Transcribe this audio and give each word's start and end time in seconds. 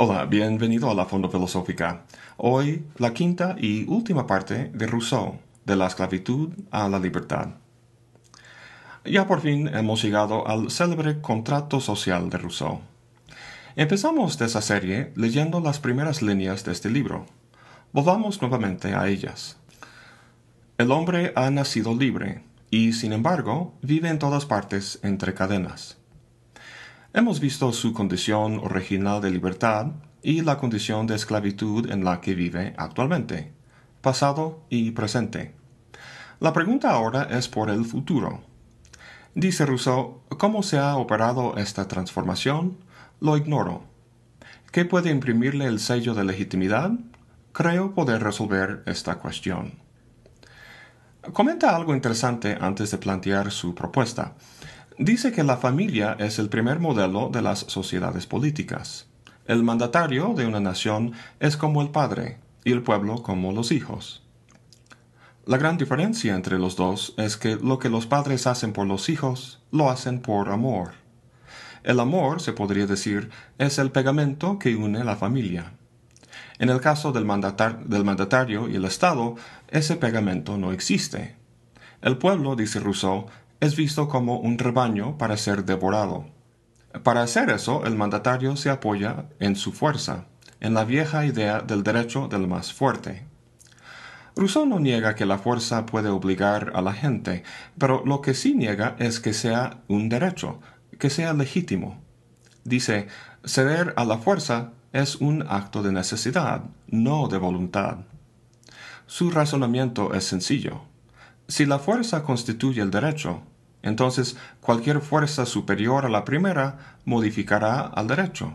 Hola, 0.00 0.26
bienvenido 0.26 0.88
a 0.88 0.94
la 0.94 1.06
Fondo 1.06 1.28
Filosófica. 1.28 2.04
Hoy 2.36 2.84
la 2.98 3.12
quinta 3.12 3.56
y 3.58 3.84
última 3.88 4.28
parte 4.28 4.70
de 4.72 4.86
Rousseau, 4.86 5.40
de 5.64 5.74
la 5.74 5.88
esclavitud 5.88 6.50
a 6.70 6.88
la 6.88 7.00
libertad. 7.00 7.48
Ya 9.04 9.26
por 9.26 9.40
fin 9.40 9.66
hemos 9.66 10.00
llegado 10.00 10.46
al 10.46 10.70
célebre 10.70 11.20
contrato 11.20 11.80
social 11.80 12.30
de 12.30 12.38
Rousseau. 12.38 12.80
Empezamos 13.74 14.40
esa 14.40 14.62
serie 14.62 15.12
leyendo 15.16 15.58
las 15.60 15.80
primeras 15.80 16.22
líneas 16.22 16.62
de 16.62 16.70
este 16.70 16.90
libro. 16.90 17.26
Volvamos 17.92 18.40
nuevamente 18.40 18.94
a 18.94 19.08
ellas. 19.08 19.56
El 20.78 20.92
hombre 20.92 21.32
ha 21.34 21.50
nacido 21.50 21.92
libre 21.92 22.44
y, 22.70 22.92
sin 22.92 23.12
embargo, 23.12 23.74
vive 23.82 24.10
en 24.10 24.20
todas 24.20 24.46
partes 24.46 25.00
entre 25.02 25.34
cadenas. 25.34 25.97
Hemos 27.14 27.40
visto 27.40 27.72
su 27.72 27.94
condición 27.94 28.58
original 28.58 29.22
de 29.22 29.30
libertad 29.30 29.92
y 30.22 30.42
la 30.42 30.58
condición 30.58 31.06
de 31.06 31.14
esclavitud 31.14 31.90
en 31.90 32.04
la 32.04 32.20
que 32.20 32.34
vive 32.34 32.74
actualmente, 32.76 33.50
pasado 34.02 34.60
y 34.68 34.90
presente. 34.90 35.54
La 36.38 36.52
pregunta 36.52 36.90
ahora 36.90 37.22
es 37.30 37.48
por 37.48 37.70
el 37.70 37.86
futuro. 37.86 38.42
Dice 39.34 39.64
Rousseau, 39.64 40.20
¿cómo 40.38 40.62
se 40.62 40.76
ha 40.78 40.96
operado 40.96 41.56
esta 41.56 41.88
transformación? 41.88 42.76
Lo 43.20 43.38
ignoro. 43.38 43.84
¿Qué 44.70 44.84
puede 44.84 45.10
imprimirle 45.10 45.64
el 45.64 45.80
sello 45.80 46.14
de 46.14 46.24
legitimidad? 46.24 46.90
Creo 47.52 47.94
poder 47.94 48.22
resolver 48.22 48.82
esta 48.84 49.14
cuestión. 49.14 49.72
Comenta 51.32 51.74
algo 51.74 51.94
interesante 51.94 52.58
antes 52.60 52.90
de 52.90 52.98
plantear 52.98 53.50
su 53.50 53.74
propuesta. 53.74 54.34
Dice 54.98 55.30
que 55.30 55.44
la 55.44 55.56
familia 55.56 56.16
es 56.18 56.40
el 56.40 56.48
primer 56.48 56.80
modelo 56.80 57.28
de 57.28 57.40
las 57.40 57.60
sociedades 57.60 58.26
políticas. 58.26 59.06
El 59.46 59.62
mandatario 59.62 60.34
de 60.34 60.44
una 60.44 60.58
nación 60.58 61.12
es 61.38 61.56
como 61.56 61.82
el 61.82 61.90
padre 61.90 62.38
y 62.64 62.72
el 62.72 62.82
pueblo 62.82 63.22
como 63.22 63.52
los 63.52 63.70
hijos. 63.70 64.24
La 65.46 65.56
gran 65.56 65.78
diferencia 65.78 66.34
entre 66.34 66.58
los 66.58 66.74
dos 66.74 67.14
es 67.16 67.36
que 67.36 67.54
lo 67.54 67.78
que 67.78 67.90
los 67.90 68.06
padres 68.06 68.48
hacen 68.48 68.72
por 68.72 68.88
los 68.88 69.08
hijos 69.08 69.62
lo 69.70 69.88
hacen 69.88 70.20
por 70.20 70.48
amor. 70.48 70.94
El 71.84 72.00
amor, 72.00 72.42
se 72.42 72.52
podría 72.52 72.86
decir, 72.86 73.30
es 73.56 73.78
el 73.78 73.92
pegamento 73.92 74.58
que 74.58 74.74
une 74.74 75.04
la 75.04 75.14
familia. 75.14 75.74
En 76.58 76.70
el 76.70 76.80
caso 76.80 77.12
del, 77.12 77.24
mandatario 77.24 78.68
y 78.68 78.74
el 78.74 78.84
Estado, 78.84 79.36
ese 79.68 79.94
pegamento 79.94 80.58
no 80.58 80.72
existe. 80.72 81.36
El 82.02 82.18
pueblo, 82.18 82.56
dice 82.56 82.80
Rousseau, 82.80 83.26
es 83.60 83.76
visto 83.76 84.08
como 84.08 84.38
un 84.38 84.58
rebaño 84.58 85.18
para 85.18 85.36
ser 85.36 85.64
devorado. 85.64 86.26
Para 87.02 87.22
hacer 87.22 87.50
eso, 87.50 87.84
el 87.84 87.96
mandatario 87.96 88.56
se 88.56 88.70
apoya 88.70 89.26
en 89.40 89.56
su 89.56 89.72
fuerza, 89.72 90.26
en 90.60 90.74
la 90.74 90.84
vieja 90.84 91.26
idea 91.26 91.60
del 91.60 91.82
derecho 91.82 92.28
del 92.28 92.46
más 92.46 92.72
fuerte. 92.72 93.26
Rousseau 94.36 94.66
no 94.66 94.78
niega 94.78 95.16
que 95.16 95.26
la 95.26 95.38
fuerza 95.38 95.84
puede 95.84 96.08
obligar 96.08 96.70
a 96.74 96.80
la 96.80 96.92
gente, 96.92 97.42
pero 97.76 98.04
lo 98.06 98.20
que 98.20 98.34
sí 98.34 98.54
niega 98.54 98.94
es 98.98 99.18
que 99.18 99.32
sea 99.32 99.82
un 99.88 100.08
derecho, 100.08 100.60
que 100.98 101.10
sea 101.10 101.32
legítimo. 101.32 102.00
Dice, 102.64 103.08
ceder 103.44 103.94
a 103.96 104.04
la 104.04 104.18
fuerza 104.18 104.72
es 104.92 105.16
un 105.16 105.44
acto 105.48 105.82
de 105.82 105.92
necesidad, 105.92 106.62
no 106.86 107.28
de 107.28 107.38
voluntad. 107.38 107.98
Su 109.06 109.30
razonamiento 109.30 110.14
es 110.14 110.24
sencillo. 110.24 110.82
Si 111.48 111.64
la 111.64 111.78
fuerza 111.78 112.24
constituye 112.24 112.82
el 112.82 112.90
derecho, 112.90 113.40
entonces 113.80 114.36
cualquier 114.60 115.00
fuerza 115.00 115.46
superior 115.46 116.04
a 116.04 116.10
la 116.10 116.26
primera 116.26 116.98
modificará 117.06 117.80
al 117.80 118.06
derecho. 118.06 118.52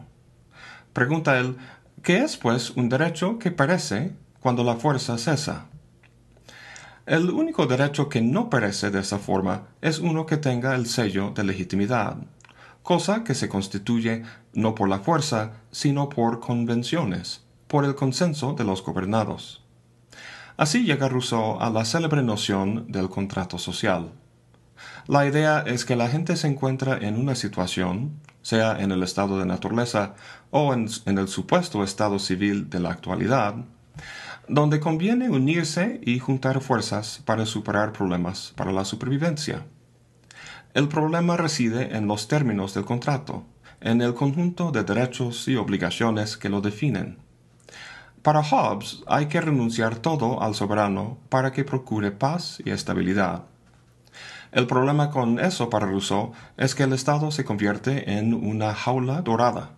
Pregunta 0.93 1.39
él, 1.39 1.57
¿qué 2.03 2.19
es 2.19 2.37
pues 2.37 2.69
un 2.69 2.89
derecho 2.89 3.39
que 3.39 3.49
perece 3.49 4.15
cuando 4.39 4.63
la 4.63 4.75
fuerza 4.75 5.17
cesa? 5.17 5.65
El 7.07 7.31
único 7.31 7.65
derecho 7.65 8.09
que 8.09 8.21
no 8.21 8.47
perece 8.51 8.91
de 8.91 8.99
esa 8.99 9.17
forma 9.17 9.63
es 9.81 9.97
uno 9.97 10.27
que 10.27 10.37
tenga 10.37 10.75
el 10.75 10.85
sello 10.85 11.31
de 11.31 11.43
legitimidad, 11.43 12.17
cosa 12.83 13.23
que 13.23 13.33
se 13.33 13.49
constituye 13.49 14.21
no 14.53 14.75
por 14.75 14.87
la 14.87 14.99
fuerza, 14.99 15.53
sino 15.71 16.09
por 16.09 16.39
convenciones, 16.39 17.41
por 17.67 17.85
el 17.85 17.95
consenso 17.95 18.53
de 18.53 18.65
los 18.65 18.83
gobernados. 18.83 19.62
Así 20.55 20.83
llega 20.83 21.09
Rousseau 21.09 21.59
a 21.59 21.71
la 21.71 21.83
célebre 21.83 22.21
noción 22.21 22.85
del 22.91 23.09
contrato 23.09 23.57
social. 23.57 24.11
La 25.07 25.25
idea 25.25 25.61
es 25.65 25.83
que 25.83 25.95
la 25.95 26.09
gente 26.09 26.35
se 26.35 26.47
encuentra 26.47 26.97
en 26.97 27.19
una 27.19 27.33
situación, 27.33 28.19
sea 28.43 28.79
en 28.79 28.91
el 28.91 29.01
estado 29.01 29.39
de 29.39 29.47
naturaleza 29.47 30.13
o 30.51 30.73
en, 30.73 30.87
el 31.05 31.27
supuesto 31.27 31.83
estado 31.83 32.19
civil 32.19 32.69
de 32.69 32.79
la 32.79 32.91
actualidad, 32.91 33.55
donde 34.47 34.79
conviene 34.79 35.29
unirse 35.29 35.99
y 36.03 36.19
juntar 36.19 36.61
fuerzas 36.61 37.21
para 37.25 37.47
superar 37.47 37.91
problemas 37.91 38.53
para 38.55 38.71
la 38.71 38.85
supervivencia. 38.85 39.65
El 40.75 40.87
problema 40.87 41.35
reside 41.35 41.97
en 41.97 42.07
los 42.07 42.27
términos 42.27 42.75
del 42.75 42.85
contrato, 42.85 43.43
en 43.81 44.01
el 44.01 44.13
conjunto 44.13 44.71
de 44.71 44.83
derechos 44.83 45.47
y 45.47 45.55
obligaciones 45.55 46.37
que 46.37 46.49
lo 46.49 46.61
definen. 46.61 47.22
Para 48.23 48.41
Hobbes 48.41 49.03
hay 49.05 49.25
que 49.25 49.41
renunciar 49.41 49.97
todo 49.97 50.41
al 50.41 50.55
soberano 50.55 51.17
para 51.27 51.51
que 51.51 51.65
procure 51.65 52.11
paz 52.11 52.61
y 52.63 52.69
estabilidad. 52.69 53.43
El 54.53 54.65
problema 54.65 55.09
con 55.09 55.39
eso 55.39 55.69
para 55.69 55.87
Rousseau 55.87 56.31
es 56.55 56.73
que 56.73 56.83
el 56.83 56.93
Estado 56.93 57.31
se 57.31 57.43
convierte 57.43 58.13
en 58.17 58.33
una 58.33 58.73
jaula 58.73 59.21
dorada. 59.23 59.71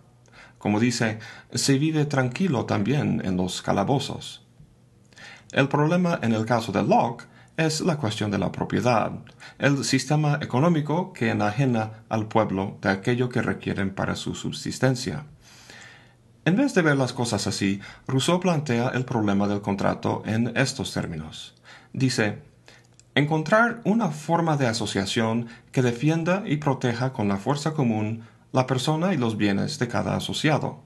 Como 0.58 0.78
dice, 0.78 1.18
se 1.52 1.76
vive 1.76 2.04
tranquilo 2.04 2.66
también 2.66 3.20
en 3.24 3.36
los 3.36 3.62
calabozos. 3.62 4.46
El 5.50 5.66
problema 5.66 6.20
en 6.22 6.32
el 6.32 6.46
caso 6.46 6.70
de 6.70 6.84
Locke 6.84 7.26
es 7.56 7.80
la 7.80 7.96
cuestión 7.96 8.30
de 8.30 8.38
la 8.38 8.52
propiedad, 8.52 9.10
el 9.58 9.84
sistema 9.84 10.38
económico 10.40 11.12
que 11.12 11.30
enajena 11.30 12.04
al 12.08 12.28
pueblo 12.28 12.78
de 12.80 12.90
aquello 12.90 13.28
que 13.28 13.42
requieren 13.42 13.92
para 13.92 14.14
su 14.14 14.36
subsistencia. 14.36 15.24
En 16.46 16.54
vez 16.54 16.74
de 16.74 16.82
ver 16.82 16.96
las 16.96 17.12
cosas 17.12 17.48
así, 17.48 17.80
Rousseau 18.06 18.38
plantea 18.38 18.90
el 18.90 19.04
problema 19.04 19.48
del 19.48 19.62
contrato 19.62 20.22
en 20.26 20.56
estos 20.56 20.94
términos. 20.94 21.56
Dice, 21.92 22.38
Encontrar 23.16 23.80
una 23.82 24.10
forma 24.10 24.56
de 24.56 24.68
asociación 24.68 25.48
que 25.72 25.82
defienda 25.82 26.44
y 26.46 26.58
proteja 26.58 27.12
con 27.12 27.26
la 27.26 27.38
fuerza 27.38 27.72
común 27.72 28.22
la 28.52 28.68
persona 28.68 29.12
y 29.12 29.16
los 29.16 29.36
bienes 29.36 29.80
de 29.80 29.88
cada 29.88 30.14
asociado, 30.14 30.84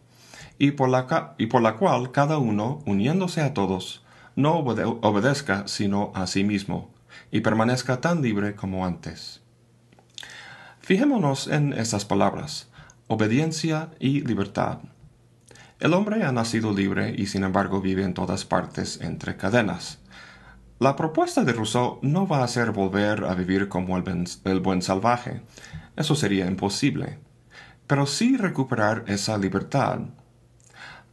y 0.57 0.71
por 0.71 0.89
la, 0.89 1.77
cual 1.77 2.11
cada 2.11 2.39
uno, 2.39 2.83
uniéndose 2.87 3.43
a 3.43 3.53
todos, 3.53 4.03
no 4.37 4.61
obedezca 4.61 5.69
sino 5.69 6.11
a 6.15 6.27
sí 6.27 6.43
mismo, 6.43 6.89
y 7.31 7.41
permanezca 7.43 8.01
tan 8.01 8.23
libre 8.23 8.55
como 8.55 8.87
antes. 8.87 9.43
Fijémonos 10.81 11.49
en 11.49 11.75
estas 11.75 12.07
palabras, 12.07 12.71
obediencia 13.09 13.91
y 13.99 14.23
libertad. 14.23 14.79
El 15.81 15.95
hombre 15.95 16.25
ha 16.25 16.31
nacido 16.31 16.75
libre 16.75 17.15
y 17.17 17.27
sin 17.27 17.43
embargo 17.43 17.81
vive 17.81 18.05
en 18.05 18.13
todas 18.13 18.45
partes 18.45 19.01
entre 19.01 19.39
cadenas. 19.39 19.99
La 20.79 20.95
propuesta 20.95 21.43
de 21.43 21.55
Rousseau 21.55 21.99
no 22.03 22.27
va 22.27 22.45
a 22.45 22.49
ser 22.49 22.71
volver 22.71 23.25
a 23.25 23.35
vivir 23.35 23.69
como 23.69 23.97
el, 23.97 24.61
buen 24.61 24.83
salvaje. 24.83 25.41
Eso 25.97 26.15
sería 26.15 26.47
imposible. 26.47 27.19
Pero 27.87 28.05
sí 28.05 28.37
recuperar 28.37 29.05
esa 29.07 29.39
libertad. 29.39 30.01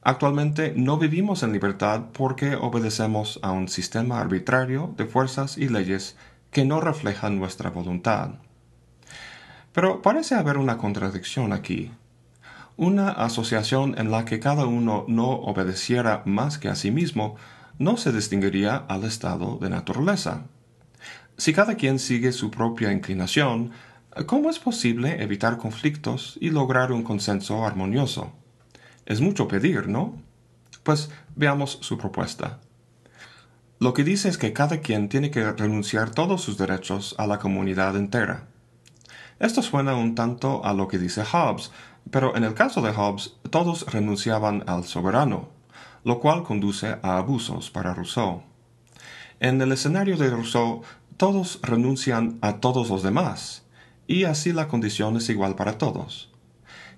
Actualmente 0.01 0.73
no 0.75 0.97
vivimos 0.97 1.43
en 1.43 1.53
libertad 1.53 2.07
porque 2.11 2.55
obedecemos 2.55 3.39
a 3.43 3.51
un 3.51 3.69
sistema 3.69 4.19
arbitrario 4.19 4.93
de 4.97 5.05
fuerzas 5.05 5.57
y 5.57 5.69
leyes 5.69 6.17
que 6.51 6.65
no 6.65 6.81
reflejan 6.81 7.39
nuestra 7.39 7.69
voluntad. 7.69 8.31
Pero 9.71 10.01
parece 10.01 10.35
haber 10.35 10.57
una 10.57 10.77
contradicción 10.77 11.53
aquí. 11.53 11.93
Una 12.77 13.09
asociación 13.09 13.95
en 13.97 14.11
la 14.11 14.23
que 14.23 14.39
cada 14.39 14.67
uno 14.67 15.03
no 15.07 15.31
obedeciera 15.31 16.21
más 16.25 16.59
que 16.59 16.69
a 16.69 16.75
sí 16.75 16.91
mismo 16.91 17.35
no 17.79 17.97
se 17.97 18.11
distinguiría 18.11 18.75
al 18.75 19.03
estado 19.03 19.57
de 19.57 19.71
naturaleza. 19.71 20.45
Si 21.37 21.53
cada 21.53 21.73
quien 21.73 21.97
sigue 21.97 22.31
su 22.31 22.51
propia 22.51 22.91
inclinación, 22.91 23.71
¿cómo 24.27 24.51
es 24.51 24.59
posible 24.59 25.23
evitar 25.23 25.57
conflictos 25.57 26.37
y 26.39 26.51
lograr 26.51 26.91
un 26.91 27.01
consenso 27.01 27.65
armonioso? 27.65 28.31
Es 29.07 29.21
mucho 29.21 29.47
pedir, 29.47 29.87
¿no? 29.87 30.21
Pues 30.83 31.09
veamos 31.35 31.79
su 31.81 31.97
propuesta. 31.97 32.59
Lo 33.79 33.95
que 33.95 34.03
dice 34.03 34.29
es 34.29 34.37
que 34.37 34.53
cada 34.53 34.81
quien 34.81 35.09
tiene 35.09 35.31
que 35.31 35.51
renunciar 35.51 36.11
todos 36.11 36.43
sus 36.43 36.59
derechos 36.59 37.15
a 37.17 37.25
la 37.25 37.39
comunidad 37.39 37.95
entera. 37.95 38.45
Esto 39.39 39.61
suena 39.63 39.95
un 39.95 40.13
tanto 40.13 40.63
a 40.65 40.73
lo 40.73 40.87
que 40.87 40.97
dice 40.97 41.23
Hobbes, 41.23 41.71
pero 42.11 42.35
en 42.35 42.43
el 42.43 42.53
caso 42.53 42.81
de 42.81 42.93
Hobbes 42.93 43.33
todos 43.49 43.85
renunciaban 43.91 44.63
al 44.67 44.83
soberano, 44.83 45.49
lo 46.03 46.19
cual 46.19 46.43
conduce 46.43 46.97
a 47.01 47.17
abusos 47.17 47.69
para 47.69 47.93
Rousseau. 47.93 48.43
En 49.39 49.61
el 49.61 49.71
escenario 49.71 50.17
de 50.17 50.29
Rousseau, 50.29 50.81
todos 51.17 51.59
renuncian 51.61 52.37
a 52.41 52.57
todos 52.57 52.89
los 52.89 53.03
demás, 53.03 53.63
y 54.07 54.23
así 54.23 54.53
la 54.53 54.67
condición 54.67 55.17
es 55.17 55.29
igual 55.29 55.55
para 55.55 55.77
todos. 55.77 56.31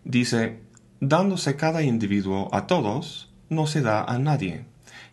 Dice, 0.04 0.62
dándose 1.00 1.56
cada 1.56 1.82
individuo 1.82 2.50
a 2.52 2.68
todos, 2.68 3.32
no 3.50 3.68
se 3.68 3.82
da 3.82 4.04
a 4.04 4.20
nadie. 4.20 4.66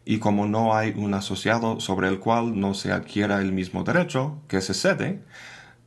Y 0.05 0.19
como 0.19 0.47
no 0.47 0.77
hay 0.77 0.93
un 0.97 1.15
asociado 1.15 1.81
sobre 1.81 2.09
el 2.09 2.21
cual 2.21 2.61
no 2.61 2.75
se 2.75 2.93
adquiera 2.93 3.41
el 3.41 3.53
mismo 3.53 3.83
derecho 3.83 4.39
que 4.47 4.61
se 4.61 4.75
cede, 4.75 5.23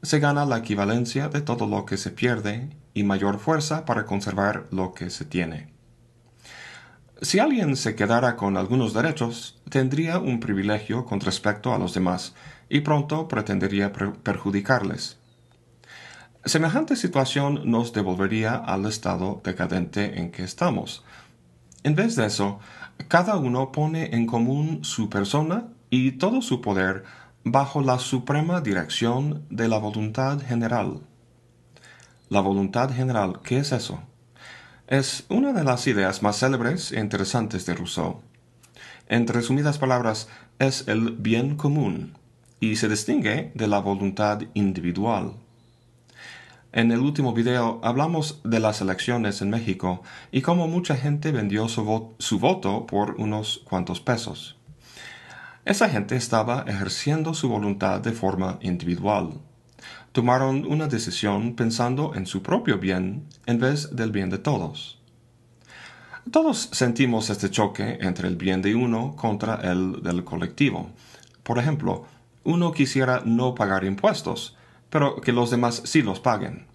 se 0.01 0.19
gana 0.19 0.45
la 0.45 0.57
equivalencia 0.57 1.29
de 1.29 1.41
todo 1.41 1.67
lo 1.67 1.85
que 1.85 1.97
se 1.97 2.11
pierde 2.11 2.69
y 2.99 3.03
mayor 3.03 3.39
fuerza 3.39 3.85
para 3.85 4.05
conservar 4.05 4.67
lo 4.71 4.93
que 4.93 5.09
se 5.09 5.23
tiene. 5.23 5.69
Si 7.21 7.39
alguien 7.39 7.77
se 7.77 7.95
quedara 7.95 8.35
con 8.35 8.57
algunos 8.57 8.93
derechos, 8.93 9.61
tendría 9.69 10.19
un 10.19 10.41
privilegio 10.41 11.05
con 11.05 11.21
respecto 11.21 11.73
a 11.73 11.77
los 11.77 11.93
demás 11.93 12.35
y 12.67 12.81
pronto 12.81 13.29
pretendería 13.29 13.93
perjudicarles. 13.93 15.17
Semejante 16.43 16.97
situación 16.97 17.71
nos 17.71 17.93
devolvería 17.93 18.55
al 18.55 18.85
estado 18.85 19.41
decadente 19.45 20.19
en 20.19 20.31
que 20.31 20.43
estamos. 20.43 21.05
En 21.83 21.95
vez 21.95 22.17
de 22.17 22.25
eso, 22.25 22.59
cada 23.07 23.37
uno 23.37 23.71
pone 23.71 24.13
en 24.13 24.25
común 24.25 24.83
su 24.83 25.09
persona 25.09 25.67
y 25.89 26.13
todo 26.13 26.41
su 26.41 26.59
poder 26.59 27.05
bajo 27.45 27.81
la 27.81 27.97
suprema 27.97 28.59
dirección 28.59 29.45
de 29.49 29.69
la 29.69 29.77
voluntad 29.77 30.41
general. 30.41 30.99
La 32.29 32.41
voluntad 32.41 32.91
general, 32.93 33.39
¿qué 33.43 33.57
es 33.57 33.71
eso? 33.71 34.03
Es 34.85 35.25
una 35.29 35.51
de 35.51 35.63
las 35.63 35.87
ideas 35.87 36.21
más 36.21 36.37
célebres 36.37 36.91
e 36.91 36.99
interesantes 36.99 37.65
de 37.65 37.73
Rousseau. 37.73 38.21
En 39.07 39.25
resumidas 39.25 39.79
palabras, 39.79 40.29
es 40.59 40.87
el 40.87 41.13
bien 41.13 41.55
común 41.55 42.13
y 42.59 42.75
se 42.75 42.87
distingue 42.87 43.51
de 43.55 43.67
la 43.67 43.79
voluntad 43.79 44.43
individual. 44.53 45.33
En 46.71 46.91
el 46.91 46.99
último 46.99 47.33
video 47.33 47.79
hablamos 47.81 48.41
de 48.43 48.59
las 48.59 48.79
elecciones 48.79 49.41
en 49.41 49.49
México 49.49 50.03
y 50.31 50.41
cómo 50.41 50.67
mucha 50.67 50.95
gente 50.95 51.31
vendió 51.31 51.67
su, 51.67 51.83
voto 52.39 52.85
por 52.85 53.15
unos 53.15 53.63
cuantos 53.63 54.01
pesos. 54.01 54.55
Esa 55.65 55.89
gente 55.89 56.15
estaba 56.15 56.63
ejerciendo 56.67 57.33
su 57.33 57.49
voluntad 57.49 58.01
de 58.01 58.11
forma 58.11 58.59
individual. 58.61 59.31
Tomaron 60.11 60.65
una 60.65 60.87
decisión 60.87 61.55
pensando 61.55 62.15
en 62.15 62.25
su 62.25 62.41
propio 62.41 62.79
bien 62.79 63.25
en 63.45 63.59
vez 63.59 63.95
del 63.95 64.11
bien 64.11 64.29
de 64.29 64.39
todos. 64.39 64.99
Todos 66.31 66.69
sentimos 66.71 67.29
este 67.29 67.49
choque 67.49 67.99
entre 68.01 68.27
el 68.27 68.35
bien 68.35 68.61
de 68.61 68.75
uno 68.75 69.15
contra 69.15 69.55
el 69.55 70.01
del 70.01 70.23
colectivo. 70.23 70.89
Por 71.43 71.59
ejemplo, 71.59 72.05
uno 72.43 72.71
quisiera 72.71 73.21
no 73.23 73.53
pagar 73.55 73.83
impuestos, 73.83 74.55
pero 74.89 75.21
que 75.21 75.31
los 75.31 75.51
demás 75.51 75.81
sí 75.85 76.01
los 76.01 76.19
paguen. 76.19 76.65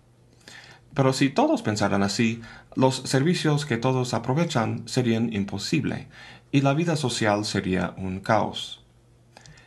Pero 0.94 1.12
si 1.12 1.28
todos 1.28 1.62
pensaran 1.62 2.04
así, 2.04 2.40
los 2.76 2.96
servicios 2.96 3.66
que 3.66 3.76
todos 3.76 4.14
aprovechan 4.14 4.86
serían 4.86 5.32
imposible 5.32 6.08
y 6.52 6.60
la 6.60 6.72
vida 6.72 6.94
social 6.94 7.44
sería 7.44 7.94
un 7.96 8.20
caos. 8.20 8.84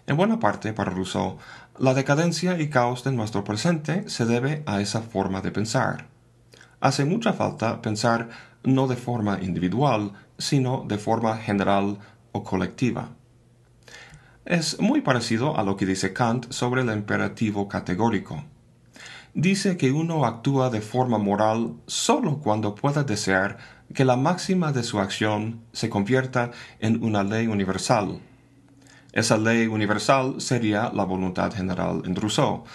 En 0.08 0.16
buena 0.16 0.40
parte, 0.40 0.72
para 0.72 0.92
Rousseau, 0.92 1.38
la 1.80 1.94
decadencia 1.94 2.60
y 2.60 2.70
caos 2.70 3.04
de 3.04 3.12
nuestro 3.12 3.44
presente 3.44 4.10
se 4.10 4.26
debe 4.26 4.64
a 4.66 4.82
esa 4.82 5.02
forma 5.02 5.42
de 5.42 5.52
pensar. 5.52 6.08
Hace 6.80 7.06
mucha 7.06 7.34
falta 7.34 7.82
pensar 7.82 8.30
no 8.64 8.88
de 8.88 8.96
forma 8.96 9.40
individual, 9.42 10.14
sino 10.38 10.86
de 10.88 10.98
forma 10.98 11.38
general 11.38 12.00
o 12.32 12.44
colectiva. 12.44 13.10
Es 14.46 14.80
muy 14.80 15.02
parecido 15.02 15.58
a 15.58 15.64
lo 15.64 15.76
que 15.78 15.86
dice 15.86 16.14
Kant 16.14 16.52
sobre 16.52 16.82
el 16.82 16.90
imperativo 16.90 17.68
categórico. 17.68 18.44
Dice 19.34 19.78
que 19.78 19.92
uno 19.92 20.26
actúa 20.26 20.70
de 20.72 20.82
forma 20.82 21.20
moral 21.20 21.76
sólo 21.86 22.40
cuando 22.40 22.74
pueda 22.74 23.04
desear 23.04 23.58
que 23.94 24.04
la 24.04 24.16
máxima 24.16 24.72
de 24.72 24.84
su 24.84 25.00
acción 25.00 25.62
se 25.74 25.90
convierta 25.90 26.52
en 26.80 27.04
una 27.04 27.24
ley 27.24 27.48
universal. 27.48 28.20
Esa 29.18 29.36
ley 29.36 29.66
universal 29.66 30.36
sería 30.40 30.92
la 30.94 31.04
voluntad 31.04 31.52
general 31.52 32.04
en 32.06 32.16
Rousseau, 32.16 32.66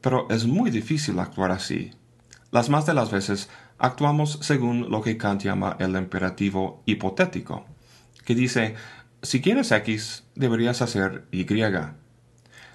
pero 0.00 0.26
es 0.28 0.44
muy 0.44 0.72
difícil 0.72 1.20
actuar 1.20 1.52
así. 1.52 1.92
Las 2.50 2.68
más 2.68 2.84
de 2.84 2.94
las 2.94 3.12
veces 3.12 3.48
actuamos 3.78 4.40
según 4.42 4.90
lo 4.90 5.02
que 5.02 5.16
Kant 5.16 5.42
llama 5.42 5.76
el 5.78 5.94
imperativo 5.94 6.82
hipotético, 6.84 7.64
que 8.24 8.34
dice 8.34 8.74
si 9.22 9.40
quieres 9.40 9.70
X, 9.70 10.24
deberías 10.34 10.82
hacer 10.82 11.28
Y. 11.30 11.46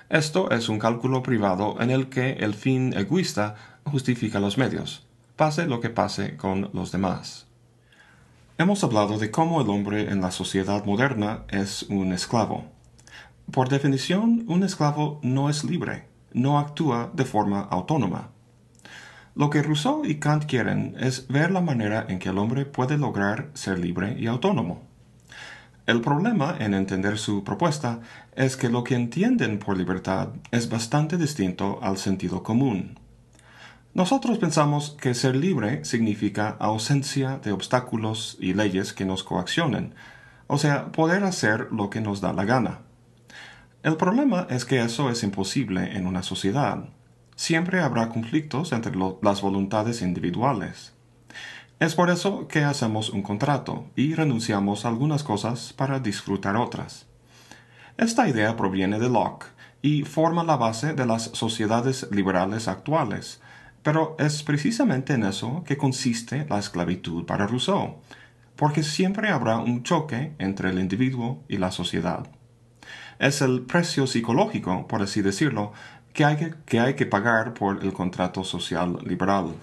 Esto 0.08 0.50
es 0.52 0.70
un 0.70 0.80
cálculo 0.80 1.22
privado 1.22 1.76
en 1.82 1.92
el 1.92 2.08
que 2.08 2.38
el 2.40 2.54
fin 2.54 2.94
egoísta 2.94 3.56
justifica 3.84 4.40
los 4.40 4.58
medios, 4.58 5.06
pase 5.36 5.68
lo 5.68 5.82
que 5.82 5.90
pase 5.90 6.38
con 6.38 6.70
los 6.72 6.94
demás. 6.94 7.48
Hemos 8.58 8.82
hablado 8.86 9.18
de 9.18 9.30
cómo 9.30 9.60
el 9.60 9.68
hombre 9.68 10.10
en 10.10 10.22
la 10.22 10.32
sociedad 10.32 10.86
moderna 10.86 11.44
es 11.50 11.84
un 11.84 12.14
esclavo. 12.14 12.79
Por 13.52 13.70
definición, 13.70 14.46
un 14.48 14.64
esclavo 14.64 15.20
no 15.24 15.50
es 15.50 15.64
libre, 15.64 16.06
no 16.34 16.60
actúa 16.60 17.10
de 17.14 17.26
forma 17.26 17.62
autónoma. 17.62 18.30
Lo 19.34 19.50
que 19.50 19.64
Rousseau 19.64 20.06
y 20.06 20.20
Kant 20.20 20.46
quieren 20.46 20.96
es 21.00 21.28
ver 21.30 21.50
la 21.50 21.62
manera 21.62 22.06
en 22.10 22.20
que 22.20 22.30
el 22.30 22.38
hombre 22.38 22.66
puede 22.66 22.98
lograr 22.98 23.50
ser 23.56 23.80
libre 23.80 24.16
y 24.20 24.28
autónomo. 24.28 24.84
El 25.88 26.02
problema 26.02 26.56
en 26.60 26.76
entender 26.76 27.18
su 27.18 27.44
propuesta 27.44 28.02
es 28.36 28.56
que 28.56 28.70
lo 28.70 28.84
que 28.84 28.94
entienden 28.94 29.58
por 29.58 29.76
libertad 29.76 30.30
es 30.52 30.70
bastante 30.70 31.18
distinto 31.18 31.80
al 31.82 31.98
sentido 31.98 32.44
común. 32.44 33.00
Nosotros 33.96 34.38
pensamos 34.38 34.96
que 35.02 35.16
ser 35.16 35.36
libre 35.36 35.84
significa 35.86 36.56
ausencia 36.60 37.40
de 37.40 37.52
obstáculos 37.52 38.38
y 38.40 38.54
leyes 38.54 38.94
que 38.94 39.06
nos 39.06 39.24
coaccionen, 39.24 39.96
o 40.46 40.60
sea, 40.60 40.92
poder 40.92 41.24
hacer 41.24 41.70
lo 41.72 41.90
que 41.90 42.02
nos 42.02 42.22
da 42.22 42.32
la 42.34 42.46
gana. 42.46 42.82
El 43.82 43.96
problema 43.96 44.46
es 44.50 44.66
que 44.66 44.82
eso 44.82 45.10
es 45.10 45.24
imposible 45.24 45.96
en 45.96 46.06
una 46.06 46.22
sociedad. 46.22 46.90
Siempre 47.38 47.80
habrá 47.80 48.10
conflictos 48.10 48.74
entre 48.74 48.92
las 49.22 49.42
voluntades 49.42 50.02
individuales. 50.02 50.94
Es 51.80 51.96
por 51.96 52.10
eso 52.10 52.50
que 52.50 52.66
hacemos 52.66 53.10
un 53.10 53.24
contrato 53.24 53.88
y 53.96 54.16
renunciamos 54.16 54.84
a 54.84 54.90
algunas 54.90 55.24
cosas 55.24 55.72
para 55.72 56.02
disfrutar 56.02 56.58
otras. 56.58 57.08
Esta 57.96 58.28
idea 58.28 58.58
proviene 58.58 59.00
de 59.00 59.10
Locke 59.10 59.46
y 59.82 60.04
forma 60.04 60.44
la 60.44 60.58
base 60.58 60.92
de 60.92 61.06
las 61.06 61.32
sociedades 61.34 62.06
liberales 62.12 62.68
actuales, 62.68 63.40
pero 63.82 64.18
es 64.20 64.44
precisamente 64.44 65.14
en 65.14 65.24
eso 65.24 65.64
que 65.66 65.78
consiste 65.78 66.46
la 66.50 66.60
esclavitud 66.60 67.26
para 67.26 67.48
Rousseau, 67.48 68.02
porque 68.58 68.84
siempre 68.84 69.30
habrá 69.30 69.58
un 69.60 69.84
choque 69.84 70.34
entre 70.38 70.72
el 70.72 70.80
individuo 70.80 71.46
y 71.48 71.56
la 71.56 71.72
sociedad. 71.72 72.28
Es 73.20 73.42
el 73.42 73.62
precio 73.62 74.08
psicológico, 74.08 74.88
por 74.88 75.02
así 75.02 75.22
decirlo, 75.22 75.74
que 76.14 76.24
hay 76.24 76.96
que, 76.96 77.06
pagar 77.06 77.54
por 77.54 77.84
el 77.84 77.92
contrato 77.92 78.46
social 78.46 78.98
liberal. 79.06 79.56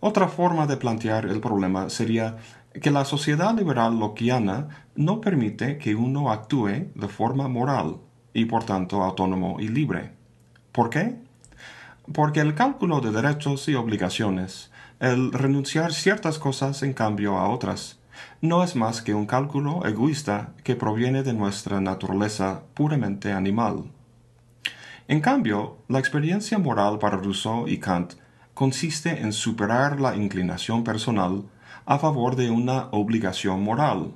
Otra 0.00 0.28
forma 0.28 0.68
de 0.68 0.76
plantear 0.76 1.26
el 1.26 1.40
problema 1.40 1.90
sería 1.90 2.36
que 2.80 2.92
la 2.92 3.04
sociedad 3.04 3.56
liberal 3.56 3.98
loquiana 3.98 4.86
no 4.94 5.20
permite 5.20 5.78
que 5.78 5.96
uno 5.96 6.30
actúe 6.30 6.90
de 6.94 7.08
forma 7.08 7.48
moral 7.48 7.96
y 8.32 8.44
por 8.44 8.62
tanto 8.62 9.02
autónomo 9.02 9.58
y 9.58 9.66
libre. 9.66 10.12
¿Por 10.70 10.90
qué? 10.90 11.16
Porque 12.12 12.38
el 12.40 12.54
cálculo 12.54 13.00
de 13.00 13.10
derechos 13.10 13.68
y 13.68 13.74
obligaciones, 13.74 14.70
el 15.00 15.32
renunciar 15.32 15.92
ciertas 15.92 16.38
cosas 16.38 16.84
en 16.84 16.92
cambio 16.92 17.36
a 17.36 17.48
otras, 17.48 17.97
no 18.40 18.62
es 18.62 18.76
más 18.76 19.02
que 19.02 19.14
un 19.14 19.26
cálculo 19.26 19.84
egoísta 19.84 20.54
que 20.62 20.76
proviene 20.76 21.22
de 21.22 21.32
nuestra 21.32 21.80
naturaleza 21.80 22.62
puramente 22.74 23.32
animal. 23.32 23.90
En 25.08 25.20
cambio, 25.20 25.78
la 25.88 25.98
experiencia 25.98 26.58
moral 26.58 26.98
para 26.98 27.16
Rousseau 27.16 27.66
y 27.66 27.78
Kant 27.78 28.14
consiste 28.54 29.20
en 29.20 29.32
superar 29.32 30.00
la 30.00 30.14
inclinación 30.14 30.84
personal 30.84 31.44
a 31.86 31.98
favor 31.98 32.36
de 32.36 32.50
una 32.50 32.88
obligación 32.92 33.62
moral. 33.62 34.12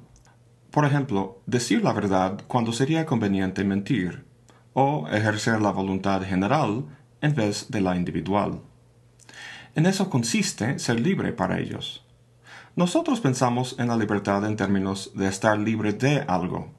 Por 0.70 0.84
ejemplo, 0.84 1.40
decir 1.46 1.82
la 1.82 1.92
verdad 1.92 2.42
cuando 2.46 2.72
sería 2.72 3.06
conveniente 3.06 3.64
mentir, 3.64 4.24
o 4.74 5.08
ejercer 5.08 5.60
la 5.60 5.70
voluntad 5.70 6.22
general 6.22 6.84
en 7.20 7.34
vez 7.34 7.70
de 7.70 7.80
la 7.80 7.96
individual. 7.96 8.60
En 9.74 9.86
eso 9.86 10.10
consiste 10.10 10.78
ser 10.78 11.00
libre 11.00 11.32
para 11.32 11.58
ellos. 11.58 12.01
Nosotros 12.74 13.20
pensamos 13.20 13.76
en 13.78 13.88
la 13.88 13.98
libertad 13.98 14.46
en 14.46 14.56
términos 14.56 15.12
de 15.14 15.28
estar 15.28 15.58
libre 15.58 15.92
de 15.92 16.22
algo, 16.22 16.70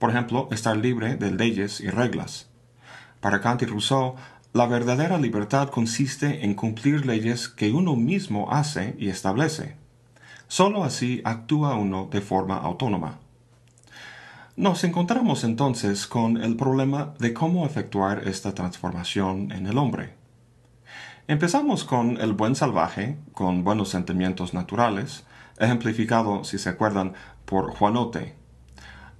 por 0.00 0.10
ejemplo, 0.10 0.48
estar 0.50 0.76
libre 0.76 1.14
de 1.14 1.30
leyes 1.30 1.80
y 1.80 1.88
reglas. 1.88 2.48
Para 3.20 3.40
Kant 3.40 3.62
y 3.62 3.66
Rousseau, 3.66 4.16
la 4.52 4.66
verdadera 4.66 5.18
libertad 5.18 5.68
consiste 5.68 6.44
en 6.44 6.54
cumplir 6.54 7.06
leyes 7.06 7.48
que 7.48 7.70
uno 7.70 7.94
mismo 7.94 8.50
hace 8.50 8.96
y 8.98 9.08
establece. 9.08 9.76
Solo 10.48 10.82
así 10.82 11.22
actúa 11.24 11.76
uno 11.76 12.08
de 12.10 12.22
forma 12.22 12.56
autónoma. 12.56 13.20
Nos 14.56 14.82
encontramos 14.82 15.44
entonces 15.44 16.08
con 16.08 16.42
el 16.42 16.56
problema 16.56 17.14
de 17.20 17.32
cómo 17.32 17.66
efectuar 17.66 18.26
esta 18.26 18.52
transformación 18.52 19.52
en 19.52 19.68
el 19.68 19.78
hombre. 19.78 20.14
Empezamos 21.28 21.84
con 21.84 22.20
el 22.20 22.32
buen 22.32 22.56
salvaje, 22.56 23.16
con 23.32 23.62
buenos 23.62 23.90
sentimientos 23.90 24.52
naturales, 24.52 25.24
ejemplificado, 25.58 26.44
si 26.44 26.58
se 26.58 26.68
acuerdan, 26.68 27.14
por 27.44 27.70
Juanote. 27.70 28.34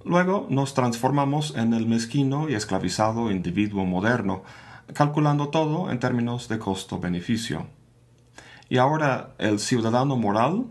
Luego 0.03 0.47
nos 0.49 0.73
transformamos 0.73 1.55
en 1.55 1.73
el 1.73 1.85
mezquino 1.85 2.49
y 2.49 2.53
esclavizado 2.53 3.31
individuo 3.31 3.85
moderno, 3.85 4.43
calculando 4.93 5.49
todo 5.49 5.91
en 5.91 5.99
términos 5.99 6.47
de 6.47 6.59
costo-beneficio. 6.59 7.67
Y 8.69 8.77
ahora, 8.77 9.33
el 9.37 9.59
ciudadano 9.59 10.15
moral. 10.17 10.65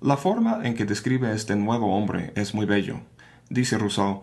La 0.00 0.16
forma 0.16 0.60
en 0.64 0.74
que 0.74 0.84
describe 0.84 1.32
este 1.32 1.54
nuevo 1.56 1.96
hombre 1.96 2.32
es 2.34 2.54
muy 2.54 2.66
bello. 2.66 3.00
Dice 3.48 3.78
Rousseau, 3.78 4.22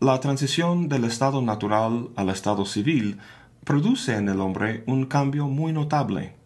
la 0.00 0.20
transición 0.20 0.88
del 0.88 1.04
estado 1.04 1.42
natural 1.42 2.10
al 2.16 2.28
estado 2.28 2.64
civil 2.64 3.18
produce 3.64 4.16
en 4.16 4.28
el 4.28 4.40
hombre 4.40 4.84
un 4.86 5.06
cambio 5.06 5.46
muy 5.46 5.72
notable, 5.72 6.36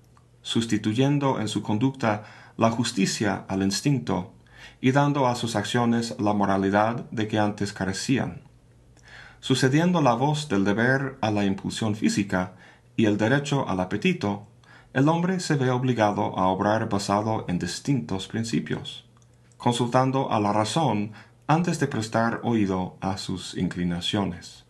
sustituyendo 0.42 1.40
en 1.40 1.48
su 1.48 1.62
conducta 1.62 2.24
la 2.56 2.70
justicia 2.70 3.44
al 3.48 3.62
instinto 3.62 4.32
y 4.80 4.92
dando 4.92 5.26
a 5.26 5.34
sus 5.34 5.56
acciones 5.56 6.14
la 6.18 6.32
moralidad 6.32 7.08
de 7.10 7.28
que 7.28 7.38
antes 7.38 7.72
carecían. 7.72 8.42
Sucediendo 9.40 10.00
la 10.00 10.14
voz 10.14 10.48
del 10.48 10.64
deber 10.64 11.18
a 11.20 11.30
la 11.30 11.44
impulsión 11.44 11.94
física 11.94 12.54
y 12.96 13.06
el 13.06 13.18
derecho 13.18 13.68
al 13.68 13.80
apetito, 13.80 14.46
el 14.92 15.08
hombre 15.08 15.40
se 15.40 15.56
ve 15.56 15.70
obligado 15.70 16.38
a 16.38 16.46
obrar 16.46 16.88
basado 16.88 17.44
en 17.48 17.58
distintos 17.58 18.28
principios, 18.28 19.04
consultando 19.56 20.30
a 20.30 20.40
la 20.40 20.52
razón 20.52 21.12
antes 21.46 21.80
de 21.80 21.88
prestar 21.88 22.40
oído 22.44 22.96
a 23.00 23.18
sus 23.18 23.56
inclinaciones. 23.56 24.64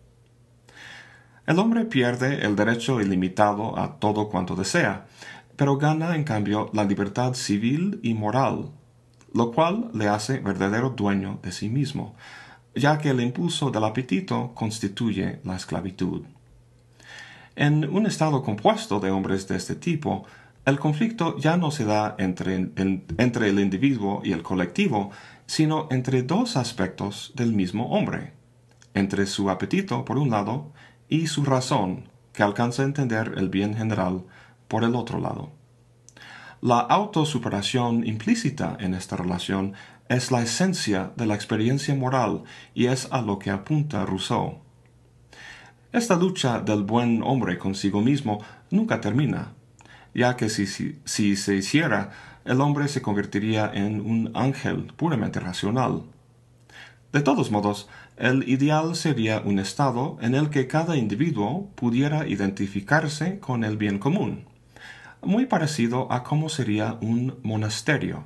El 1.47 1.59
hombre 1.59 1.85
pierde 1.85 2.47
el 2.47 2.57
derecho 2.57 3.03
ilimitado 3.03 3.79
a 3.79 3.99
todo 3.99 4.31
cuanto 4.31 4.57
desea, 4.57 5.07
pero 5.57 5.77
gana 5.77 6.17
en 6.17 6.25
cambio 6.25 6.71
la 6.73 6.85
libertad 6.85 7.35
civil 7.35 8.01
y 8.03 8.15
moral, 8.15 8.71
lo 9.33 9.53
cual 9.53 9.91
le 9.95 10.09
hace 10.09 10.39
verdadero 10.39 10.91
dueño 10.91 11.39
de 11.43 11.53
sí 11.53 11.69
mismo, 11.69 12.15
ya 12.75 12.99
que 12.99 13.11
el 13.11 13.21
impulso 13.21 13.71
del 13.71 13.85
apetito 13.85 14.53
constituye 14.55 15.41
la 15.45 15.57
esclavitud. 15.57 16.23
En 17.57 17.89
un 17.89 18.07
estado 18.07 18.43
compuesto 18.43 18.99
de 18.99 19.11
hombres 19.11 19.47
de 19.47 19.57
este 19.57 19.77
tipo, 19.77 20.25
el 20.65 20.79
conflicto 20.79 21.37
ya 21.39 21.57
no 21.57 21.71
se 21.71 21.85
da 21.85 22.17
entre, 22.19 22.55
entre, 22.57 23.49
el 23.49 23.61
individuo 23.61 24.23
y 24.25 24.33
el 24.33 24.43
colectivo, 24.43 25.11
sino 25.47 25.89
entre 25.91 26.23
dos 26.23 26.57
aspectos 26.57 27.33
del 27.37 27.53
mismo 27.53 27.91
hombre, 27.91 28.33
entre 28.95 29.27
su 29.27 29.51
apetito 29.51 30.05
por 30.05 30.19
un 30.19 30.31
lado 30.31 30.73
y 31.09 31.27
su 31.27 31.45
razón, 31.45 32.09
que 32.33 32.43
alcanza 32.43 32.83
a 32.83 32.87
entender 32.87 33.35
el 33.37 33.51
bien 33.51 33.77
general 33.77 34.25
por 34.69 34.85
el 34.85 34.95
otro 34.95 35.21
lado. 35.21 35.53
La 36.61 36.79
autosuperación 36.79 38.07
implícita 38.07 38.77
en 38.81 38.95
esta 38.95 39.17
relación 39.17 39.75
es 40.09 40.31
la 40.31 40.43
esencia 40.43 41.13
de 41.17 41.27
la 41.27 41.35
experiencia 41.35 41.95
moral 41.95 42.45
y 42.75 42.87
es 42.87 43.09
a 43.11 43.21
lo 43.21 43.39
que 43.39 43.51
apunta 43.51 44.07
Rousseau. 44.07 44.61
Esta 45.93 46.17
lucha 46.17 46.61
del 46.61 46.83
buen 46.83 47.23
hombre 47.23 47.59
consigo 47.59 48.01
mismo 48.01 48.43
nunca 48.71 49.01
termina, 49.01 49.53
ya 50.15 50.37
que 50.37 50.49
si, 50.49 50.67
si, 50.67 51.37
se 51.37 51.55
hiciera, 51.55 52.11
el 52.45 52.61
hombre 52.61 52.89
se 52.89 53.03
convertiría 53.03 53.71
en 53.73 54.01
un 54.01 54.31
ángel 54.35 54.93
puramente 54.97 55.41
racional. 55.41 56.03
De 57.13 57.21
todos 57.21 57.51
modos, 57.51 57.89
el 58.17 58.49
ideal 58.49 58.97
sería 58.97 59.41
un 59.45 59.59
estado 59.59 60.19
en 60.21 60.35
el 60.35 60.51
que 60.51 60.67
cada 60.67 60.97
individuo 60.97 61.71
pudiera 61.75 62.27
identificarse 62.27 63.39
con 63.39 63.65
el 63.65 63.77
bien 63.77 63.99
común, 63.99 64.47
muy 65.25 65.47
parecido 65.47 66.11
a 66.13 66.23
cómo 66.23 66.49
sería 66.49 66.99
un 67.01 67.39
monasterio. 67.43 68.25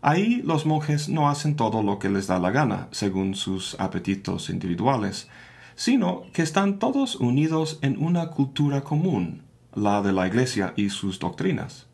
Ahí 0.00 0.42
los 0.42 0.66
monjes 0.66 1.08
no 1.08 1.28
hacen 1.28 1.54
todo 1.54 1.82
lo 1.82 1.98
que 1.98 2.08
les 2.08 2.26
da 2.26 2.38
la 2.38 2.50
gana, 2.50 2.88
según 2.90 3.34
sus 3.34 3.76
apetitos 3.78 4.50
individuales, 4.50 5.28
sino 5.76 6.24
que 6.32 6.42
están 6.42 6.78
todos 6.78 7.16
unidos 7.16 7.78
en 7.82 8.02
una 8.04 8.30
cultura 8.30 8.82
común, 8.82 9.42
la 9.74 10.02
de 10.02 10.12
la 10.12 10.26
Iglesia 10.26 10.74
y 10.76 10.90
sus 10.90 11.18
doctrinas. 11.18 11.86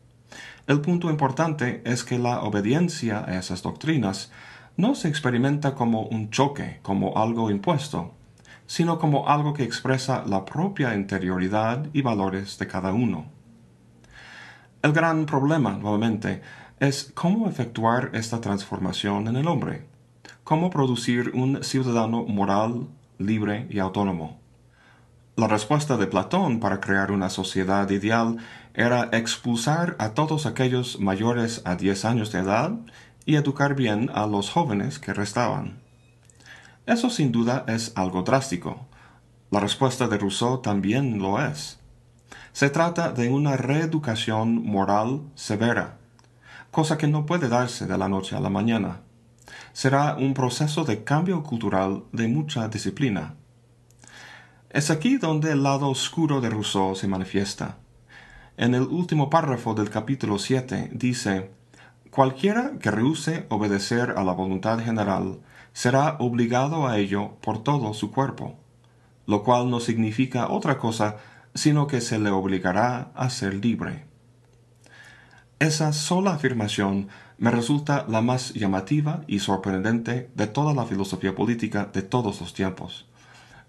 El 0.67 0.81
punto 0.81 1.09
importante 1.09 1.81
es 1.85 2.03
que 2.03 2.19
la 2.19 2.41
obediencia 2.41 3.23
a 3.25 3.37
esas 3.37 3.61
doctrinas 3.61 4.31
no 4.77 4.95
se 4.95 5.07
experimenta 5.07 5.75
como 5.75 6.03
un 6.03 6.29
choque, 6.29 6.79
como 6.81 7.17
algo 7.17 7.51
impuesto, 7.51 8.13
sino 8.65 8.99
como 8.99 9.27
algo 9.27 9.53
que 9.53 9.63
expresa 9.63 10.23
la 10.25 10.45
propia 10.45 10.93
interioridad 10.93 11.87
y 11.91 12.01
valores 12.01 12.57
de 12.59 12.67
cada 12.67 12.93
uno. 12.93 13.38
El 14.81 14.93
gran 14.93 15.25
problema, 15.25 15.73
nuevamente, 15.73 16.41
es 16.79 17.11
cómo 17.13 17.49
efectuar 17.49 18.11
esta 18.13 18.39
transformación 18.39 19.27
en 19.27 19.35
el 19.35 19.47
hombre, 19.47 19.85
cómo 20.45 20.69
producir 20.69 21.31
un 21.33 21.65
ciudadano 21.65 22.23
moral, 22.23 22.87
libre 23.17 23.67
y 23.69 23.79
autónomo. 23.79 24.39
La 25.35 25.49
respuesta 25.49 25.97
de 25.97 26.07
Platón 26.07 26.61
para 26.61 26.79
crear 26.79 27.11
una 27.11 27.29
sociedad 27.29 27.89
ideal 27.89 28.37
era 28.73 29.09
expulsar 29.11 29.97
a 29.99 30.13
todos 30.13 30.45
aquellos 30.45 31.01
mayores 31.01 31.61
a 31.65 31.75
diez 31.75 32.05
años 32.05 32.31
de 32.31 32.39
edad 32.39 32.71
y 33.25 33.35
educar 33.35 33.75
bien 33.75 34.09
a 34.13 34.27
los 34.27 34.49
jóvenes 34.49 34.97
que 34.97 35.13
restaban. 35.13 35.79
Eso 36.85 37.09
sin 37.09 37.33
duda 37.33 37.65
es 37.67 37.91
algo 37.95 38.23
drástico. 38.23 38.87
La 39.51 39.59
respuesta 39.59 40.07
de 40.07 40.17
Rousseau 40.17 40.61
también 40.61 41.19
lo 41.19 41.45
es. 41.45 41.78
Se 42.59 42.69
trata 42.69 43.13
de 43.13 43.29
una 43.29 43.55
reeducación 43.55 44.65
moral 44.65 45.21
severa, 45.33 45.97
cosa 46.71 46.97
que 46.97 47.07
no 47.07 47.25
puede 47.25 47.47
darse 47.47 47.87
de 47.87 47.97
la 47.97 48.09
noche 48.09 48.35
a 48.35 48.41
la 48.41 48.49
mañana 48.49 48.99
será 49.71 50.17
un 50.19 50.33
proceso 50.33 50.83
de 50.83 51.05
cambio 51.05 51.41
cultural 51.41 52.03
de 52.11 52.27
mucha 52.27 52.67
disciplina. 52.67 53.35
Es 54.71 54.91
aquí 54.91 55.15
donde 55.15 55.53
el 55.53 55.63
lado 55.63 55.87
oscuro 55.87 56.41
de 56.41 56.49
Rousseau 56.49 56.97
se 56.97 57.07
manifiesta. 57.07 57.77
En 58.57 58.75
el 58.75 58.83
último 58.83 59.29
párrafo 59.29 59.73
del 59.73 59.89
capítulo 59.89 60.37
7 60.37 60.89
dice, 60.91 61.51
Cualquiera 62.11 62.73
que 62.81 62.91
rehúse 62.91 63.45
obedecer 63.47 64.15
a 64.17 64.23
la 64.25 64.33
voluntad 64.33 64.79
general 64.79 65.39
será 65.71 66.17
obligado 66.19 66.89
a 66.89 66.97
ello 66.97 67.37
por 67.39 67.63
todo 67.63 67.93
su 67.93 68.11
cuerpo, 68.11 68.57
lo 69.27 69.45
cual 69.45 69.69
no 69.69 69.79
significa 69.79 70.49
otra 70.49 70.77
cosa 70.77 71.15
sino 71.53 71.87
que 71.87 72.01
se 72.01 72.19
le 72.19 72.29
obligará 72.29 73.11
a 73.15 73.29
ser 73.29 73.55
libre. 73.55 74.05
Esa 75.59 75.91
sola 75.91 76.33
afirmación 76.33 77.09
me 77.37 77.51
resulta 77.51 78.05
la 78.07 78.21
más 78.21 78.53
llamativa 78.53 79.23
y 79.27 79.39
sorprendente 79.39 80.29
de 80.35 80.47
toda 80.47 80.73
la 80.73 80.85
filosofía 80.85 81.35
política 81.35 81.89
de 81.91 82.01
todos 82.01 82.39
los 82.39 82.53
tiempos, 82.53 83.09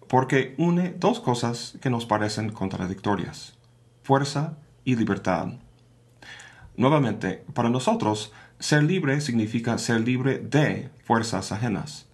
porque 0.08 0.54
une 0.58 0.90
dos 0.90 1.20
cosas 1.20 1.78
que 1.80 1.90
nos 1.90 2.06
parecen 2.06 2.50
contradictorias, 2.50 3.56
fuerza 4.02 4.56
y 4.84 4.96
libertad. 4.96 5.54
Nuevamente, 6.76 7.44
para 7.54 7.70
nosotros, 7.70 8.32
ser 8.60 8.84
libre 8.84 9.20
significa 9.20 9.76
ser 9.78 10.00
libre 10.00 10.38
de 10.38 10.90
fuerzas 11.04 11.50
ajenas. 11.50 12.06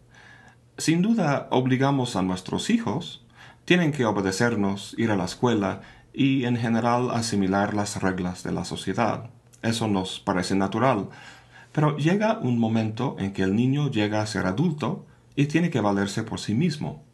Sin 0.78 1.02
duda, 1.02 1.49
obligamos 1.50 2.16
a 2.16 2.23
nuestros 2.23 2.70
hijos, 2.70 3.25
tienen 3.66 3.92
que 3.92 4.06
obedecernos, 4.06 4.94
ir 4.96 5.11
a 5.11 5.16
la 5.16 5.25
escuela 5.26 5.82
y 6.14 6.44
en 6.44 6.56
general 6.56 7.11
asimilar 7.11 7.75
las 7.75 8.00
reglas 8.00 8.42
de 8.42 8.52
la 8.52 8.64
sociedad. 8.64 9.28
Eso 9.61 9.88
nos 9.88 10.20
parece 10.20 10.54
natural, 10.54 11.08
pero 11.73 11.96
llega 11.99 12.38
un 12.38 12.58
momento 12.58 13.16
en 13.18 13.32
que 13.32 13.42
el 13.42 13.54
niño 13.54 13.90
llega 13.90 14.23
a 14.23 14.26
ser 14.26 14.46
adulto 14.46 15.04
y 15.35 15.46
tiene 15.46 15.68
que 15.68 15.80
valerse 15.80 16.23
por 16.23 16.38
sí 16.38 16.54
mismo. 16.54 17.04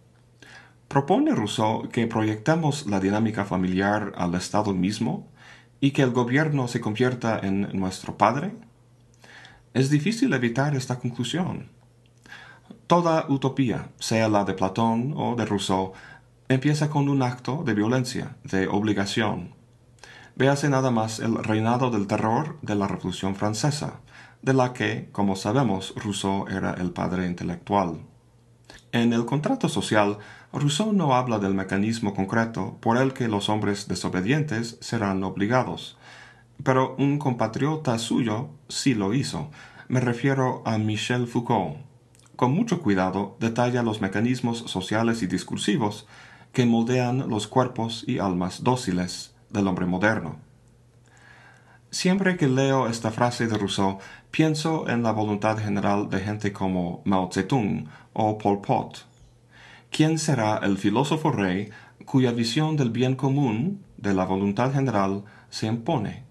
Propone 0.89 1.35
Rousseau 1.35 1.89
que 1.89 2.07
proyectemos 2.07 2.87
la 2.87 3.01
dinámica 3.01 3.47
familiar 3.47 4.13
al 4.15 4.35
Estado 4.35 4.75
mismo 4.75 5.27
y 5.81 5.93
que 5.93 6.03
el 6.03 6.11
gobierno 6.11 6.69
se 6.69 6.83
convierta 6.83 7.41
en 7.43 7.71
nuestro 7.73 8.19
padre. 8.19 8.53
Es 9.73 9.89
difícil 9.89 10.35
evitar 10.35 10.77
esta 10.77 10.99
conclusión. 10.99 11.71
Toda 12.87 13.25
utopía, 13.31 13.89
sea 13.99 14.29
la 14.29 14.45
de 14.45 14.53
Platón 14.53 15.15
o 15.17 15.35
de 15.35 15.47
Rousseau, 15.47 15.95
empieza 16.55 16.91
con 16.91 17.09
un 17.09 17.23
acto 17.23 17.63
de 17.65 17.75
violencia, 17.75 18.37
de 18.45 18.69
obligación. 18.69 19.55
Véase 20.35 20.69
nada 20.69 20.91
más 20.91 21.21
el 21.21 21.37
reinado 21.37 21.91
del 21.91 22.07
terror 22.07 22.59
de 22.63 22.75
la 22.75 22.89
Revolución 22.89 23.37
Francesa, 23.37 24.01
de 24.43 24.55
la 24.55 24.73
que, 24.73 25.09
como 25.13 25.37
sabemos, 25.37 25.95
Rousseau 25.97 26.49
era 26.49 26.75
el 26.75 26.91
padre 26.91 27.27
intelectual. 27.27 28.01
En 28.93 29.13
el 29.13 29.25
contrato 29.25 29.69
social, 29.69 30.19
Rousseau 30.53 30.93
no 30.93 31.15
habla 31.15 31.39
del 31.39 31.55
mecanismo 31.55 32.15
concreto 32.15 32.77
por 32.81 32.97
el 32.97 33.13
que 33.13 33.29
los 33.29 33.49
hombres 33.49 33.89
desobedientes 33.89 34.79
serán 34.81 35.23
obligados, 35.23 35.97
pero 36.63 36.95
un 36.99 37.19
compatriota 37.19 37.99
suyo 37.99 38.51
sí 38.69 38.95
lo 38.95 39.15
hizo. 39.15 39.51
Me 39.89 40.01
refiero 40.01 40.63
a 40.65 40.79
Michel 40.79 41.27
Foucault. 41.27 41.79
Con 42.37 42.53
mucho 42.53 42.81
cuidado 42.81 43.37
detalla 43.41 43.83
los 43.83 44.01
mecanismos 44.01 44.59
sociales 44.59 45.23
y 45.23 45.27
discursivos 45.27 46.07
que 46.53 46.67
moldean 46.67 47.29
los 47.29 47.47
cuerpos 47.47 48.05
y 48.07 48.19
almas 48.19 48.63
dóciles 48.63 49.35
del 49.51 49.67
hombre 49.67 49.87
moderno. 49.87 50.37
Siempre 51.91 52.37
que 52.37 52.49
leo 52.49 52.89
esta 52.89 53.11
frase 53.11 53.47
de 53.47 53.59
Rousseau, 53.59 53.99
pienso 54.31 54.89
en 54.89 55.03
la 55.03 55.13
voluntad 55.13 55.59
general 55.59 56.09
de 56.09 56.21
gente 56.21 56.53
como 56.53 57.03
Mao 57.05 57.31
Zedong 57.31 57.87
o 58.15 58.39
Pol 58.39 58.63
Pot. 58.63 59.07
¿Quién 59.91 60.19
será 60.19 60.57
el 60.63 60.79
filósofo 60.79 61.31
rey 61.33 61.71
cuya 62.07 62.33
visión 62.33 62.77
del 62.77 62.91
bien 62.91 63.15
común, 63.15 63.85
de 63.99 64.15
la 64.15 64.25
voluntad 64.25 64.73
general, 64.73 65.25
se 65.51 65.67
impone? 65.67 66.25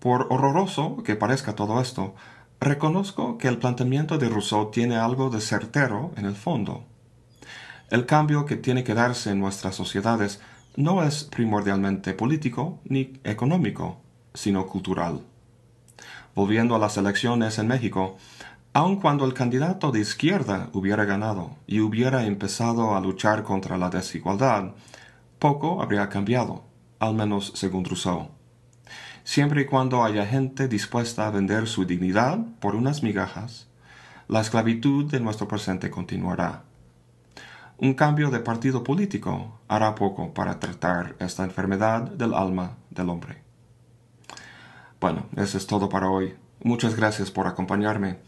Por 0.00 0.26
horroroso 0.30 1.02
que 1.04 1.14
parezca 1.14 1.54
todo 1.54 1.80
esto, 1.80 2.16
reconozco 2.58 3.38
que 3.38 3.46
el 3.46 3.58
planteamiento 3.58 4.18
de 4.18 4.28
Rousseau 4.28 4.72
tiene 4.72 4.96
algo 4.96 5.30
de 5.30 5.40
certero 5.40 6.10
en 6.16 6.26
el 6.26 6.34
fondo. 6.34 6.84
El 7.94 8.06
cambio 8.06 8.44
que 8.44 8.56
tiene 8.56 8.82
que 8.82 8.92
darse 8.92 9.30
en 9.30 9.38
nuestras 9.38 9.76
sociedades 9.76 10.40
no 10.74 11.04
es 11.04 11.22
primordialmente 11.22 12.12
político 12.12 12.80
ni 12.82 13.20
económico, 13.22 14.00
sino 14.34 14.66
cultural. 14.66 15.20
Volviendo 16.34 16.74
a 16.74 16.80
las 16.80 16.96
elecciones 16.96 17.56
en 17.60 17.68
México, 17.68 18.16
aun 18.72 18.96
cuando 18.96 19.24
el 19.24 19.32
candidato 19.32 19.92
de 19.92 20.00
izquierda 20.00 20.70
hubiera 20.72 21.04
ganado 21.04 21.56
y 21.68 21.78
hubiera 21.78 22.26
empezado 22.26 22.96
a 22.96 23.00
luchar 23.00 23.44
contra 23.44 23.78
la 23.78 23.90
desigualdad, 23.90 24.72
poco 25.38 25.80
habría 25.80 26.08
cambiado, 26.08 26.64
al 26.98 27.14
menos 27.14 27.52
según 27.54 27.84
Rousseau. 27.84 28.30
Siempre 29.22 29.62
y 29.62 29.66
cuando 29.66 30.02
haya 30.02 30.26
gente 30.26 30.66
dispuesta 30.66 31.28
a 31.28 31.30
vender 31.30 31.68
su 31.68 31.84
dignidad 31.84 32.40
por 32.58 32.74
unas 32.74 33.04
migajas, 33.04 33.68
la 34.26 34.40
esclavitud 34.40 35.08
de 35.08 35.20
nuestro 35.20 35.46
presente 35.46 35.90
continuará 35.90 36.64
un 37.78 37.94
cambio 37.94 38.30
de 38.30 38.40
partido 38.40 38.84
político 38.84 39.60
hará 39.68 39.94
poco 39.94 40.32
para 40.32 40.58
tratar 40.60 41.16
esta 41.18 41.44
enfermedad 41.44 42.02
del 42.02 42.34
alma 42.34 42.76
del 42.90 43.08
hombre. 43.08 43.42
Bueno, 45.00 45.26
eso 45.36 45.58
es 45.58 45.66
todo 45.66 45.88
para 45.88 46.08
hoy. 46.08 46.34
Muchas 46.62 46.94
gracias 46.94 47.30
por 47.30 47.46
acompañarme. 47.46 48.18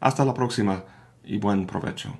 Hasta 0.00 0.24
la 0.24 0.34
próxima 0.34 0.84
y 1.24 1.38
buen 1.38 1.66
provecho. 1.66 2.14